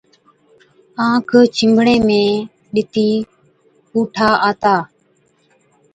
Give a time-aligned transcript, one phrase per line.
[1.05, 2.21] آنک ڇِنڀڻي ۾
[2.73, 3.07] ڏِتِي
[3.89, 4.75] پُوٺا آتا۔